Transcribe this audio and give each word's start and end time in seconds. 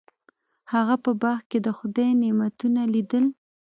هغه 0.73 0.95
په 1.03 1.11
باغ 1.21 1.39
کې 1.49 1.59
د 1.65 1.67
خدای 1.77 2.09
نعمتونه 2.21 2.81
لیدل. 2.93 3.25